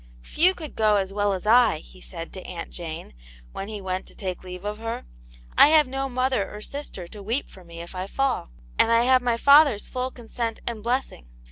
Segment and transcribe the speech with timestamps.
[0.35, 3.09] "Few could go as well as 1" \i^ ^"aX.^ \.^ fes^cixii^ 36 Aunt Jane's Hero.
[3.09, 3.13] Jane,
[3.51, 5.05] when he went to take leave of her."
[5.59, 9.03] I have no mother or sister to weep for me if I fall, and I
[9.03, 11.27] have my father's full consent and blessing.